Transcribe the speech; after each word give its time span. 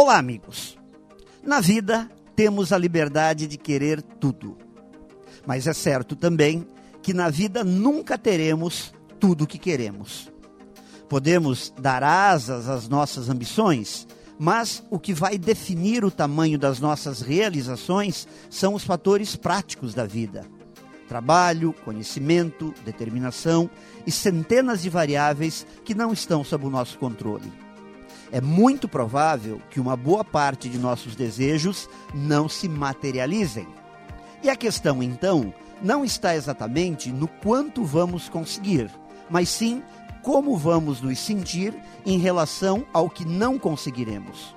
Olá, 0.00 0.16
amigos. 0.16 0.78
Na 1.42 1.60
vida, 1.60 2.08
temos 2.36 2.72
a 2.72 2.78
liberdade 2.78 3.48
de 3.48 3.58
querer 3.58 4.00
tudo. 4.00 4.56
Mas 5.44 5.66
é 5.66 5.72
certo 5.72 6.14
também 6.14 6.64
que 7.02 7.12
na 7.12 7.28
vida 7.28 7.64
nunca 7.64 8.16
teremos 8.16 8.94
tudo 9.18 9.42
o 9.42 9.46
que 9.46 9.58
queremos. 9.58 10.30
Podemos 11.08 11.74
dar 11.80 12.04
asas 12.04 12.68
às 12.68 12.88
nossas 12.88 13.28
ambições, 13.28 14.06
mas 14.38 14.84
o 14.88 15.00
que 15.00 15.12
vai 15.12 15.36
definir 15.36 16.04
o 16.04 16.12
tamanho 16.12 16.60
das 16.60 16.78
nossas 16.78 17.20
realizações 17.20 18.28
são 18.48 18.74
os 18.74 18.84
fatores 18.84 19.34
práticos 19.34 19.94
da 19.94 20.06
vida. 20.06 20.46
Trabalho, 21.08 21.74
conhecimento, 21.84 22.72
determinação 22.84 23.68
e 24.06 24.12
centenas 24.12 24.80
de 24.80 24.90
variáveis 24.90 25.66
que 25.84 25.92
não 25.92 26.12
estão 26.12 26.44
sob 26.44 26.66
o 26.66 26.70
nosso 26.70 26.96
controle. 26.98 27.52
É 28.30 28.40
muito 28.40 28.88
provável 28.88 29.60
que 29.70 29.80
uma 29.80 29.96
boa 29.96 30.22
parte 30.24 30.68
de 30.68 30.78
nossos 30.78 31.16
desejos 31.16 31.88
não 32.14 32.48
se 32.48 32.68
materializem. 32.68 33.66
E 34.42 34.50
a 34.50 34.56
questão, 34.56 35.02
então, 35.02 35.52
não 35.82 36.04
está 36.04 36.34
exatamente 36.34 37.10
no 37.10 37.26
quanto 37.26 37.84
vamos 37.84 38.28
conseguir, 38.28 38.90
mas 39.30 39.48
sim 39.48 39.82
como 40.22 40.56
vamos 40.56 41.00
nos 41.00 41.18
sentir 41.18 41.74
em 42.04 42.18
relação 42.18 42.84
ao 42.92 43.08
que 43.08 43.24
não 43.24 43.58
conseguiremos. 43.58 44.54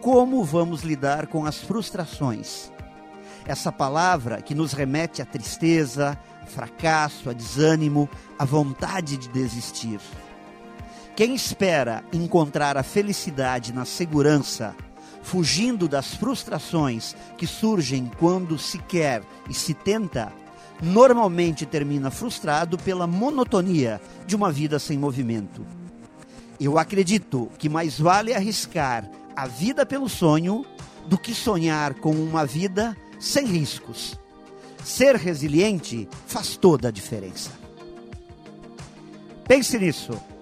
Como 0.00 0.42
vamos 0.44 0.82
lidar 0.82 1.26
com 1.26 1.44
as 1.44 1.58
frustrações. 1.58 2.72
Essa 3.46 3.70
palavra 3.70 4.42
que 4.42 4.54
nos 4.54 4.72
remete 4.72 5.22
à 5.22 5.24
tristeza, 5.24 6.18
fracasso, 6.46 7.30
a 7.30 7.32
desânimo, 7.32 8.08
a 8.38 8.44
vontade 8.44 9.16
de 9.16 9.28
desistir. 9.28 10.00
Quem 11.18 11.34
espera 11.34 12.04
encontrar 12.12 12.76
a 12.76 12.84
felicidade 12.84 13.72
na 13.72 13.84
segurança, 13.84 14.72
fugindo 15.20 15.88
das 15.88 16.14
frustrações 16.14 17.16
que 17.36 17.44
surgem 17.44 18.08
quando 18.20 18.56
se 18.56 18.78
quer 18.78 19.24
e 19.50 19.52
se 19.52 19.74
tenta, 19.74 20.32
normalmente 20.80 21.66
termina 21.66 22.08
frustrado 22.08 22.78
pela 22.78 23.04
monotonia 23.04 24.00
de 24.28 24.36
uma 24.36 24.52
vida 24.52 24.78
sem 24.78 24.96
movimento. 24.96 25.66
Eu 26.60 26.78
acredito 26.78 27.50
que 27.58 27.68
mais 27.68 27.98
vale 27.98 28.32
arriscar 28.32 29.10
a 29.34 29.48
vida 29.48 29.84
pelo 29.84 30.08
sonho 30.08 30.64
do 31.08 31.18
que 31.18 31.34
sonhar 31.34 31.94
com 31.94 32.12
uma 32.12 32.46
vida 32.46 32.96
sem 33.18 33.44
riscos. 33.44 34.16
Ser 34.84 35.16
resiliente 35.16 36.08
faz 36.28 36.56
toda 36.56 36.86
a 36.86 36.92
diferença. 36.92 37.50
Pense 39.48 39.76
nisso 39.80 40.16